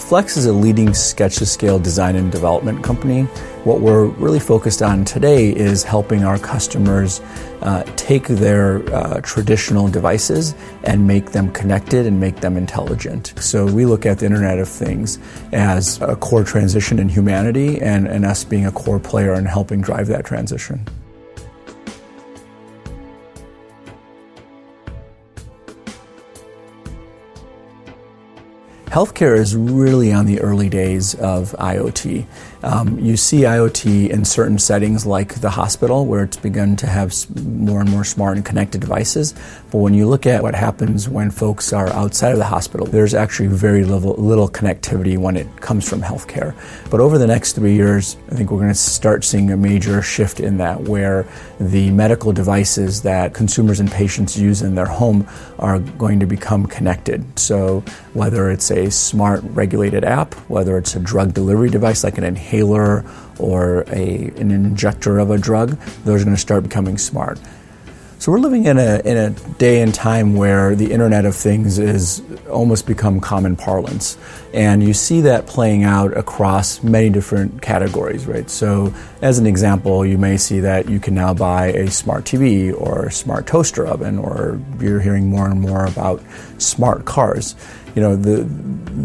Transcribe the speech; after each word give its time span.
Flex 0.00 0.36
is 0.36 0.46
a 0.46 0.52
leading 0.52 0.92
sketch 0.92 1.36
to 1.36 1.46
scale 1.46 1.78
design 1.78 2.16
and 2.16 2.32
development 2.32 2.82
company. 2.82 3.22
What 3.64 3.80
we're 3.80 4.06
really 4.06 4.40
focused 4.40 4.82
on 4.82 5.04
today 5.04 5.54
is 5.54 5.84
helping 5.84 6.24
our 6.24 6.38
customers 6.38 7.20
uh, 7.60 7.84
take 7.94 8.26
their 8.26 8.78
uh, 8.92 9.20
traditional 9.20 9.86
devices 9.86 10.54
and 10.82 11.06
make 11.06 11.30
them 11.30 11.52
connected 11.52 12.06
and 12.06 12.18
make 12.18 12.36
them 12.36 12.56
intelligent. 12.56 13.34
So 13.38 13.66
we 13.66 13.86
look 13.86 14.04
at 14.04 14.18
the 14.18 14.26
Internet 14.26 14.58
of 14.58 14.68
Things 14.68 15.18
as 15.52 16.00
a 16.02 16.16
core 16.16 16.42
transition 16.42 16.98
in 16.98 17.08
humanity 17.08 17.80
and, 17.80 18.08
and 18.08 18.24
us 18.24 18.42
being 18.42 18.66
a 18.66 18.72
core 18.72 18.98
player 18.98 19.34
in 19.34 19.44
helping 19.44 19.80
drive 19.80 20.08
that 20.08 20.24
transition. 20.24 20.86
Healthcare 28.90 29.38
is 29.38 29.54
really 29.54 30.12
on 30.12 30.26
the 30.26 30.40
early 30.40 30.68
days 30.68 31.14
of 31.14 31.52
IoT. 31.52 32.26
Um, 32.64 32.98
you 32.98 33.16
see 33.16 33.42
IoT 33.42 34.10
in 34.10 34.24
certain 34.24 34.58
settings 34.58 35.06
like 35.06 35.40
the 35.40 35.48
hospital, 35.48 36.06
where 36.06 36.24
it's 36.24 36.36
begun 36.36 36.74
to 36.74 36.88
have 36.88 37.14
more 37.46 37.80
and 37.80 37.88
more 37.88 38.02
smart 38.02 38.36
and 38.36 38.44
connected 38.44 38.80
devices. 38.80 39.32
But 39.70 39.78
when 39.78 39.94
you 39.94 40.08
look 40.08 40.26
at 40.26 40.42
what 40.42 40.56
happens 40.56 41.08
when 41.08 41.30
folks 41.30 41.72
are 41.72 41.88
outside 41.90 42.32
of 42.32 42.38
the 42.38 42.44
hospital, 42.44 42.84
there's 42.84 43.14
actually 43.14 43.46
very 43.46 43.84
little, 43.84 44.14
little 44.14 44.48
connectivity 44.48 45.16
when 45.16 45.36
it 45.36 45.46
comes 45.60 45.88
from 45.88 46.02
healthcare. 46.02 46.56
But 46.90 46.98
over 46.98 47.16
the 47.16 47.28
next 47.28 47.52
three 47.52 47.74
years, 47.74 48.16
I 48.32 48.34
think 48.34 48.50
we're 48.50 48.58
going 48.58 48.68
to 48.70 48.74
start 48.74 49.22
seeing 49.22 49.52
a 49.52 49.56
major 49.56 50.02
shift 50.02 50.40
in 50.40 50.58
that, 50.58 50.80
where 50.80 51.28
the 51.60 51.92
medical 51.92 52.32
devices 52.32 53.02
that 53.02 53.34
consumers 53.34 53.78
and 53.78 53.90
patients 53.90 54.36
use 54.36 54.62
in 54.62 54.74
their 54.74 54.86
home 54.86 55.28
are 55.60 55.78
going 55.78 56.18
to 56.18 56.26
become 56.26 56.66
connected. 56.66 57.38
So 57.38 57.84
whether 58.14 58.50
it's 58.50 58.72
a 58.72 58.79
smart 58.88 59.42
regulated 59.44 60.04
app, 60.04 60.34
whether 60.48 60.78
it's 60.78 60.94
a 60.96 61.00
drug 61.00 61.34
delivery 61.34 61.68
device 61.68 62.02
like 62.04 62.16
an 62.16 62.24
inhaler 62.24 63.04
or 63.38 63.84
a, 63.88 64.32
an 64.36 64.50
injector 64.50 65.18
of 65.18 65.30
a 65.30 65.38
drug, 65.38 65.78
those 66.04 66.22
are 66.22 66.24
going 66.24 66.36
to 66.36 66.40
start 66.40 66.62
becoming 66.62 66.96
smart. 66.96 67.38
So 68.20 68.30
we're 68.30 68.40
living 68.40 68.66
in 68.66 68.76
a, 68.76 69.00
in 69.02 69.16
a 69.16 69.30
day 69.56 69.80
and 69.80 69.94
time 69.94 70.34
where 70.34 70.74
the 70.74 70.92
Internet 70.92 71.24
of 71.24 71.34
Things 71.34 71.78
is 71.78 72.22
almost 72.50 72.86
become 72.86 73.18
common 73.18 73.56
parlance. 73.56 74.18
And 74.52 74.82
you 74.82 74.92
see 74.92 75.22
that 75.22 75.46
playing 75.46 75.84
out 75.84 76.14
across 76.14 76.82
many 76.82 77.08
different 77.08 77.62
categories, 77.62 78.26
right? 78.26 78.50
So 78.50 78.92
as 79.22 79.38
an 79.38 79.46
example, 79.46 80.04
you 80.04 80.18
may 80.18 80.36
see 80.36 80.60
that 80.60 80.86
you 80.86 81.00
can 81.00 81.14
now 81.14 81.32
buy 81.32 81.68
a 81.68 81.90
smart 81.90 82.24
TV 82.24 82.78
or 82.78 83.06
a 83.06 83.10
smart 83.10 83.46
toaster 83.46 83.86
oven, 83.86 84.18
or 84.18 84.60
you're 84.78 85.00
hearing 85.00 85.30
more 85.30 85.48
and 85.48 85.58
more 85.58 85.86
about 85.86 86.22
smart 86.58 87.06
cars 87.06 87.54
you 87.94 88.02
know, 88.02 88.16
the, 88.16 88.48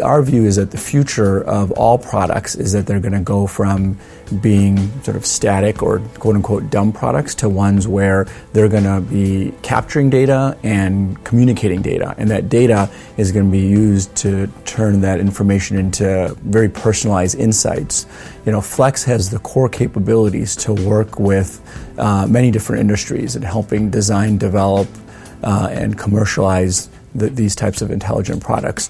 our 0.00 0.22
view 0.22 0.44
is 0.44 0.56
that 0.56 0.70
the 0.70 0.78
future 0.78 1.42
of 1.42 1.70
all 1.72 1.98
products 1.98 2.54
is 2.54 2.72
that 2.72 2.86
they're 2.86 3.00
going 3.00 3.12
to 3.12 3.20
go 3.20 3.46
from 3.46 3.98
being 4.40 4.76
sort 5.02 5.16
of 5.16 5.26
static 5.26 5.82
or 5.82 5.98
quote 6.18 6.36
unquote 6.36 6.70
dumb 6.70 6.92
products 6.92 7.34
to 7.36 7.48
ones 7.48 7.88
where 7.88 8.26
they're 8.52 8.68
going 8.68 8.84
to 8.84 9.00
be 9.00 9.52
capturing 9.62 10.10
data 10.10 10.56
and 10.62 11.22
communicating 11.24 11.82
data. 11.82 12.14
And 12.16 12.30
that 12.30 12.48
data 12.48 12.88
is 13.16 13.32
going 13.32 13.46
to 13.46 13.52
be 13.52 13.66
used 13.66 14.14
to 14.16 14.46
turn 14.64 15.00
that 15.00 15.20
information 15.20 15.76
into 15.78 16.36
very 16.42 16.68
personalized 16.68 17.38
insights. 17.38 18.06
You 18.46 18.52
know, 18.52 18.60
Flex 18.60 19.04
has 19.04 19.30
the 19.30 19.38
core 19.40 19.68
capabilities 19.68 20.54
to 20.56 20.72
work 20.72 21.18
with 21.18 21.60
uh, 21.98 22.26
many 22.28 22.50
different 22.50 22.80
industries 22.80 23.36
in 23.36 23.42
helping 23.42 23.90
design, 23.90 24.38
develop, 24.38 24.88
uh, 25.42 25.68
and 25.70 25.98
commercialize 25.98 26.88
the, 27.14 27.28
these 27.28 27.56
types 27.56 27.82
of 27.82 27.90
intelligent 27.90 28.42
products. 28.42 28.88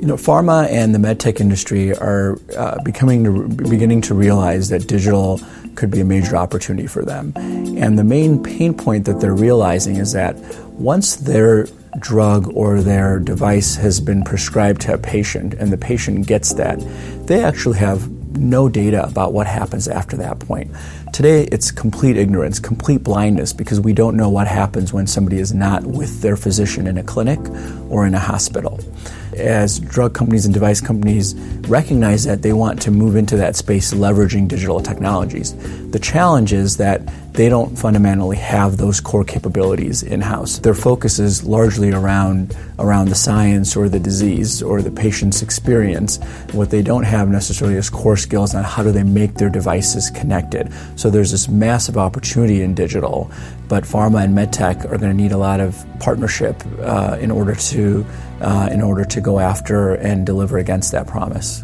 You 0.00 0.06
know, 0.06 0.14
pharma 0.14 0.68
and 0.68 0.94
the 0.94 0.98
medtech 0.98 1.40
industry 1.40 1.92
are 1.92 2.38
uh, 2.56 2.80
becoming 2.84 3.24
to, 3.24 3.48
beginning 3.48 4.00
to 4.02 4.14
realize 4.14 4.68
that 4.68 4.86
digital 4.86 5.40
could 5.74 5.90
be 5.90 6.00
a 6.00 6.04
major 6.04 6.36
opportunity 6.36 6.86
for 6.86 7.04
them. 7.04 7.32
And 7.36 7.98
the 7.98 8.04
main 8.04 8.40
pain 8.40 8.74
point 8.74 9.06
that 9.06 9.20
they're 9.20 9.34
realizing 9.34 9.96
is 9.96 10.12
that 10.12 10.36
once 10.74 11.16
their 11.16 11.66
drug 11.98 12.48
or 12.54 12.80
their 12.80 13.18
device 13.18 13.74
has 13.74 14.00
been 14.00 14.22
prescribed 14.22 14.82
to 14.82 14.94
a 14.94 14.98
patient 14.98 15.54
and 15.54 15.72
the 15.72 15.78
patient 15.78 16.28
gets 16.28 16.54
that, 16.54 16.78
they 17.26 17.42
actually 17.42 17.78
have 17.78 18.08
no 18.38 18.68
data 18.68 19.04
about 19.04 19.32
what 19.32 19.48
happens 19.48 19.88
after 19.88 20.16
that 20.18 20.38
point. 20.38 20.70
Today, 21.12 21.48
it's 21.50 21.72
complete 21.72 22.16
ignorance, 22.16 22.60
complete 22.60 23.02
blindness, 23.02 23.52
because 23.52 23.80
we 23.80 23.92
don't 23.92 24.16
know 24.16 24.28
what 24.28 24.46
happens 24.46 24.92
when 24.92 25.08
somebody 25.08 25.38
is 25.38 25.52
not 25.52 25.82
with 25.84 26.20
their 26.20 26.36
physician 26.36 26.86
in 26.86 26.98
a 26.98 27.02
clinic 27.02 27.40
or 27.90 28.06
in 28.06 28.14
a 28.14 28.20
hospital. 28.20 28.78
As 29.38 29.78
drug 29.78 30.14
companies 30.14 30.44
and 30.44 30.52
device 30.52 30.80
companies 30.80 31.34
recognize 31.68 32.24
that, 32.24 32.42
they 32.42 32.52
want 32.52 32.82
to 32.82 32.90
move 32.90 33.16
into 33.16 33.36
that 33.36 33.56
space 33.56 33.94
leveraging 33.94 34.48
digital 34.48 34.80
technologies. 34.80 35.54
The 35.90 35.98
challenge 35.98 36.52
is 36.52 36.76
that 36.78 37.00
they 37.38 37.48
don't 37.48 37.78
fundamentally 37.78 38.36
have 38.36 38.78
those 38.78 39.00
core 39.00 39.22
capabilities 39.22 40.02
in 40.02 40.20
house. 40.20 40.58
Their 40.58 40.74
focus 40.74 41.20
is 41.20 41.44
largely 41.44 41.92
around 41.92 42.56
around 42.80 43.10
the 43.10 43.14
science 43.14 43.76
or 43.76 43.88
the 43.88 44.00
disease 44.00 44.60
or 44.60 44.82
the 44.82 44.90
patient's 44.90 45.40
experience. 45.40 46.18
What 46.52 46.70
they 46.70 46.82
don't 46.82 47.04
have 47.04 47.28
necessarily 47.28 47.76
is 47.76 47.90
core 47.90 48.16
skills 48.16 48.56
on 48.56 48.64
how 48.64 48.82
do 48.82 48.90
they 48.90 49.04
make 49.04 49.34
their 49.34 49.50
devices 49.50 50.10
connected. 50.10 50.72
So 50.96 51.10
there's 51.10 51.30
this 51.30 51.48
massive 51.48 51.96
opportunity 51.96 52.62
in 52.62 52.74
digital, 52.74 53.30
but 53.68 53.84
pharma 53.84 54.24
and 54.24 54.36
medtech 54.36 54.84
are 54.86 54.98
going 54.98 55.16
to 55.16 55.22
need 55.22 55.30
a 55.30 55.38
lot 55.38 55.60
of 55.60 55.84
partnership 56.00 56.60
uh, 56.80 57.18
in 57.20 57.30
order 57.30 57.54
to 57.54 58.04
uh, 58.40 58.68
in 58.72 58.80
order 58.80 59.04
to 59.04 59.20
go 59.28 59.38
after 59.38 59.94
and 59.94 60.24
deliver 60.24 60.56
against 60.56 60.92
that 60.92 61.06
promise. 61.06 61.62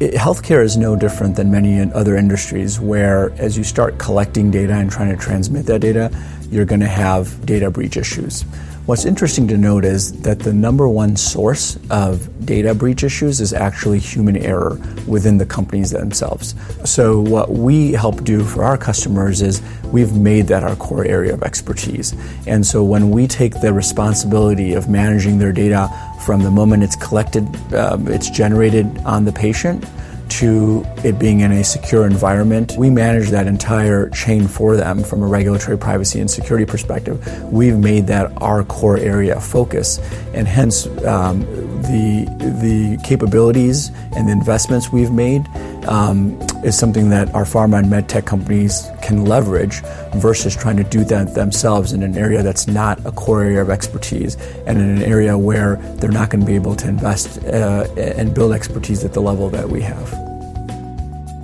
It, 0.00 0.14
healthcare 0.14 0.64
is 0.64 0.76
no 0.76 0.96
different 0.96 1.36
than 1.36 1.50
many 1.50 1.80
other 1.92 2.16
industries 2.16 2.80
where, 2.80 3.30
as 3.38 3.56
you 3.56 3.62
start 3.62 3.98
collecting 3.98 4.50
data 4.50 4.72
and 4.72 4.90
trying 4.90 5.10
to 5.16 5.16
transmit 5.16 5.66
that 5.66 5.80
data, 5.80 6.10
you're 6.50 6.64
going 6.64 6.80
to 6.80 6.88
have 6.88 7.46
data 7.46 7.70
breach 7.70 7.96
issues. 7.96 8.44
What's 8.90 9.04
interesting 9.04 9.46
to 9.46 9.56
note 9.56 9.84
is 9.84 10.10
that 10.22 10.40
the 10.40 10.52
number 10.52 10.88
one 10.88 11.14
source 11.14 11.78
of 11.90 12.44
data 12.44 12.74
breach 12.74 13.04
issues 13.04 13.40
is 13.40 13.52
actually 13.52 14.00
human 14.00 14.36
error 14.36 14.80
within 15.06 15.38
the 15.38 15.46
companies 15.46 15.90
themselves. 15.90 16.56
So, 16.84 17.20
what 17.20 17.52
we 17.52 17.92
help 17.92 18.24
do 18.24 18.42
for 18.42 18.64
our 18.64 18.76
customers 18.76 19.42
is 19.42 19.62
we've 19.92 20.14
made 20.14 20.48
that 20.48 20.64
our 20.64 20.74
core 20.74 21.04
area 21.04 21.32
of 21.32 21.44
expertise. 21.44 22.16
And 22.48 22.66
so, 22.66 22.82
when 22.82 23.10
we 23.10 23.28
take 23.28 23.60
the 23.60 23.72
responsibility 23.72 24.74
of 24.74 24.88
managing 24.88 25.38
their 25.38 25.52
data 25.52 25.88
from 26.26 26.42
the 26.42 26.50
moment 26.50 26.82
it's 26.82 26.96
collected, 26.96 27.44
um, 27.72 28.08
it's 28.08 28.28
generated 28.28 28.98
on 29.04 29.24
the 29.24 29.32
patient 29.32 29.84
to 30.40 30.82
it 31.04 31.18
being 31.18 31.40
in 31.40 31.52
a 31.52 31.62
secure 31.62 32.06
environment. 32.06 32.74
We 32.78 32.88
manage 32.88 33.28
that 33.28 33.46
entire 33.46 34.08
chain 34.08 34.48
for 34.48 34.74
them 34.74 35.04
from 35.04 35.22
a 35.22 35.26
regulatory 35.26 35.76
privacy 35.76 36.18
and 36.18 36.30
security 36.30 36.64
perspective. 36.64 37.16
We've 37.52 37.78
made 37.78 38.06
that 38.06 38.32
our 38.40 38.64
core 38.64 38.96
area 38.96 39.36
of 39.36 39.44
focus, 39.44 39.98
and 40.32 40.48
hence 40.48 40.86
um, 41.04 41.40
the 41.82 42.24
the 42.62 42.98
capabilities 43.04 43.90
and 44.16 44.28
the 44.28 44.32
investments 44.32 44.90
we've 44.90 45.12
made 45.12 45.46
um, 45.86 46.40
is 46.64 46.78
something 46.78 47.10
that 47.10 47.34
our 47.34 47.44
pharma 47.44 47.78
and 47.78 47.88
medtech 47.88 48.24
companies 48.24 48.86
can 49.02 49.26
leverage 49.26 49.80
versus 50.16 50.56
trying 50.56 50.76
to 50.76 50.84
do 50.84 51.04
that 51.04 51.34
themselves 51.34 51.92
in 51.92 52.02
an 52.02 52.16
area 52.16 52.42
that's 52.42 52.66
not 52.66 53.04
a 53.04 53.12
core 53.12 53.42
area 53.42 53.60
of 53.60 53.68
expertise 53.68 54.36
and 54.66 54.78
in 54.78 54.88
an 54.96 55.02
area 55.02 55.36
where 55.36 55.76
they're 55.96 56.10
not 56.10 56.30
going 56.30 56.40
to 56.40 56.46
be 56.46 56.54
able 56.54 56.76
to 56.76 56.88
invest 56.88 57.42
uh, 57.44 57.86
and 57.96 58.34
build 58.34 58.52
expertise 58.52 59.04
at 59.04 59.12
the 59.12 59.20
level 59.20 59.50
that 59.50 59.68
we 59.68 59.80
have. 59.80 60.29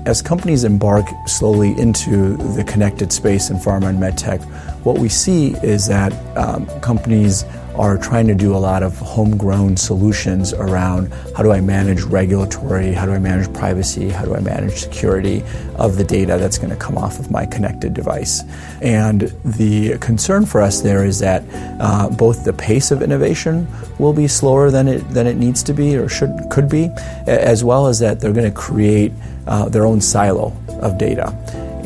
As 0.07 0.23
companies 0.23 0.63
embark 0.63 1.05
slowly 1.27 1.77
into 1.77 2.37
the 2.37 2.63
connected 2.63 3.13
space 3.13 3.51
in 3.51 3.57
pharma 3.57 3.89
and 3.89 3.99
medtech, 3.99 4.41
what 4.85 4.99
we 4.99 5.09
see 5.09 5.57
is 5.65 5.89
that 5.89 6.13
um, 6.37 6.67
companies 6.81 7.45
are 7.79 7.99
trying 7.99 8.27
to 8.27 8.35
do 8.35 8.55
a 8.55 8.59
lot 8.59 8.83
of 8.83 8.97
homegrown 8.99 9.77
solutions 9.77 10.53
around 10.55 11.13
how 11.37 11.43
do 11.43 11.53
I 11.53 11.61
manage 11.61 12.03
regulatory, 12.03 12.93
how 12.93 13.07
do 13.07 13.13
I 13.13 13.19
manage 13.19 13.53
privacy, 13.53 14.09
how 14.09 14.25
do 14.25 14.35
I 14.35 14.41
manage 14.41 14.81
security 14.81 15.43
of 15.77 15.97
the 15.97 16.05
data 16.05 16.39
that's 16.39 16.59
going 16.59 16.71
to 16.71 16.77
come 16.77 16.97
off 16.97 17.19
of 17.19 17.31
my 17.31 17.45
connected 17.47 17.93
device. 17.93 18.43
And 18.81 19.33
the 19.45 19.99
concern 19.99 20.47
for 20.47 20.63
us 20.63 20.81
there 20.81 21.05
is 21.05 21.19
that 21.19 21.45
uh, 21.81 22.09
both 22.09 22.45
the 22.45 22.53
pace 22.53 22.91
of 22.91 23.03
innovation 23.03 23.67
will 23.99 24.13
be 24.13 24.27
slower 24.27 24.71
than 24.71 24.89
it 24.89 25.09
than 25.11 25.27
it 25.27 25.37
needs 25.37 25.63
to 25.65 25.73
be 25.73 25.97
or 25.97 26.09
should 26.09 26.35
could 26.51 26.69
be, 26.69 26.91
as 27.27 27.63
well 27.63 27.87
as 27.87 27.99
that 27.99 28.21
they're 28.21 28.33
going 28.33 28.51
to 28.51 28.57
create 28.57 29.13
uh, 29.47 29.69
their 29.69 29.85
own 29.87 30.01
silo 30.01 30.57
of 30.81 30.99
data. 30.99 31.35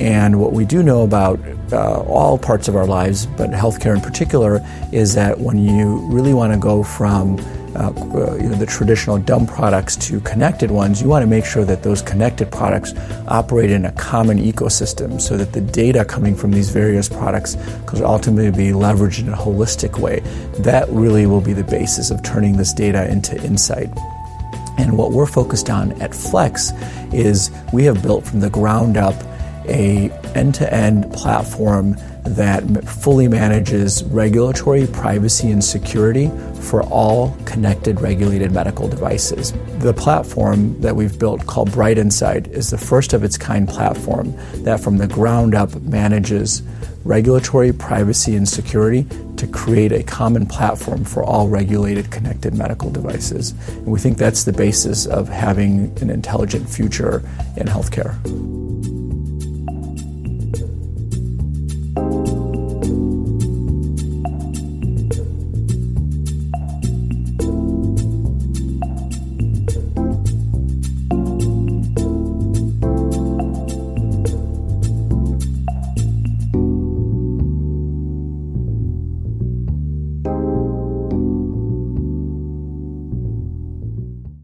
And 0.01 0.41
what 0.41 0.55
we 0.55 0.65
do 0.65 0.83
know 0.83 1.03
about 1.03 1.39
uh, 1.73 2.01
all 2.05 2.39
parts 2.39 2.69
of 2.69 2.75
our 2.75 2.87
lives, 2.87 3.27
but 3.27 3.51
healthcare 3.51 3.95
in 3.95 4.01
particular, 4.01 4.61
is 4.93 5.15
that 5.15 5.39
when 5.39 5.59
you 5.59 5.99
really 6.11 6.33
want 6.33 6.55
to 6.55 6.59
go 6.59 6.83
from 6.83 7.39
uh, 7.77 7.93
you 8.41 8.49
know, 8.49 8.57
the 8.57 8.67
traditional 8.67 9.19
dumb 9.19 9.47
products 9.47 9.95
to 9.97 10.19
connected 10.21 10.71
ones, 10.71 11.03
you 11.03 11.09
want 11.09 11.23
to 11.23 11.27
make 11.27 11.45
sure 11.45 11.67
that 11.67 11.83
those 11.83 12.01
connected 12.01 12.51
products 12.51 12.95
operate 13.29 13.71
in 13.71 13.85
a 13.85 13.93
common 13.93 14.39
ecosystem 14.39 15.21
so 15.21 15.37
that 15.37 15.53
the 15.53 15.61
data 15.61 16.03
coming 16.03 16.35
from 16.35 16.51
these 16.51 16.71
various 16.71 17.07
products 17.07 17.59
could 17.87 18.01
ultimately 18.01 18.51
be 18.51 18.73
leveraged 18.73 19.21
in 19.21 19.29
a 19.29 19.37
holistic 19.37 19.99
way. 19.99 20.21
That 20.61 20.89
really 20.89 21.27
will 21.27 21.43
be 21.43 21.53
the 21.53 21.65
basis 21.65 22.11
of 22.11 22.23
turning 22.23 22.57
this 22.57 22.73
data 22.73 23.07
into 23.11 23.37
insight. 23.45 23.91
And 24.79 24.97
what 24.97 25.13
we're 25.13 25.27
focused 25.27 25.69
on 25.69 25.93
at 26.01 26.15
Flex 26.15 26.73
is 27.13 27.51
we 27.71 27.85
have 27.85 28.03
built 28.03 28.25
from 28.25 28.41
the 28.41 28.49
ground 28.49 28.97
up 28.97 29.15
a 29.71 30.11
end-to-end 30.35 31.13
platform 31.13 31.97
that 32.25 32.63
fully 32.87 33.29
manages 33.29 34.05
regulatory, 34.05 34.87
privacy, 34.87 35.51
and 35.51 35.65
security 35.65 36.31
for 36.61 36.83
all 36.85 37.37
connected 37.47 38.01
regulated 38.01 38.53
medical 38.53 38.89
devices. 38.89 39.53
The 39.79 39.95
platform 39.95 40.79
that 40.81 40.95
we've 40.95 41.19
built 41.19 41.47
called 41.47 41.71
BrightInsight 41.71 42.49
is 42.49 42.71
the 42.71 42.79
first 42.79 43.13
of 43.13 43.25
its 43.25 43.39
kind 43.39 43.69
platform 43.69 44.35
that 44.65 44.81
from 44.81 44.99
the 44.99 45.09
ground 45.09 45.55
up 45.55 45.75
manages 45.83 46.63
regulatory, 47.05 47.73
privacy, 47.73 48.37
and 48.37 48.47
security 48.47 49.07
to 49.37 49.47
create 49.47 49.91
a 49.91 50.03
common 50.03 50.45
platform 50.47 51.03
for 51.03 51.25
all 51.25 51.49
regulated 51.49 52.11
connected 52.11 52.53
medical 52.53 52.91
devices. 52.91 53.53
And 53.69 53.87
we 53.87 53.99
think 53.99 54.19
that's 54.19 54.45
the 54.45 54.53
basis 54.53 55.07
of 55.07 55.29
having 55.29 55.97
an 56.03 56.11
intelligent 56.11 56.69
future 56.69 57.23
in 57.57 57.67
healthcare. 57.67 58.70